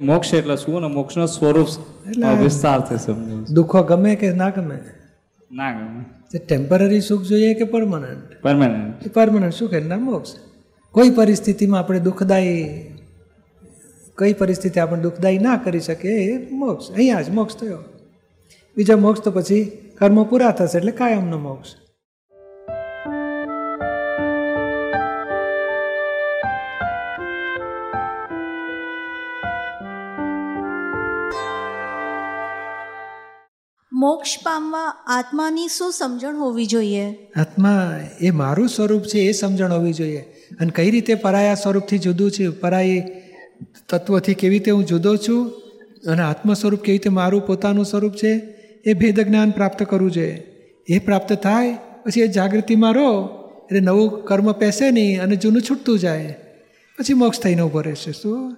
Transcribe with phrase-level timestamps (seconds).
[0.00, 1.66] મોક્ષ એટલે શું ને મોક્ષનો સ્વરૂપ
[2.08, 3.12] એટલે- થશે
[3.52, 4.78] દુઃખો ગમે કે ના ગમે?
[5.52, 6.04] ના ગમે.
[6.32, 10.30] તે ટેમ્પરરી સુખ જોઈએ કે પરમનન્ટ પરમાનન્ટ પરમાનન્ટ સુખ એના મોક્ષ.
[10.92, 12.68] કોઈ પરિસ્થિતિમાં આપણે દુઃખદાયી
[14.14, 16.90] કઈ પરિસ્થિતિ આપણે દુઃખદાયી ના કરી શકીએ એ મોક્ષ.
[16.90, 17.78] અહીંયા જ મોક્ષ થયો.
[18.76, 19.64] બીજા મોક્ષ તો પછી
[19.98, 21.68] કર્મ પૂરા થશે એટલે કાયમનો મોક્ષ.
[34.06, 37.10] મોક્ષ પામવા આત્માની શું સમજણ હોવી જોઈએ?
[37.36, 40.18] આત્મા એ મારું સ્વરૂપ છે, એ સમજણ હોવી જોઈએ.
[40.60, 42.48] અને કઈ રીતે પરાયા સ્વરૂપથી જુદું છે?
[42.48, 43.12] પરાય
[43.88, 45.48] તત્વથી કેવી રીતે હું જુદો છું?
[46.06, 48.42] અને આત્મ સ્વરૂપ કેવી રીતે મારું પોતાનું સ્વરૂપ છે?
[48.86, 50.44] એ ભેદ જ્ઞાન પ્રાપ્ત કરવું જોઈએ.
[50.88, 53.28] એ પ્રાપ્ત થાય, પછી એ જાગૃતિમાં રહો.
[53.64, 56.38] એટલે નવું કર્મ પેસે નહીં અને જૂનું છૂટતું જાય.
[56.98, 58.12] પછી મોક્ષ થઈને ઊભો રહેશે.
[58.12, 58.56] શું?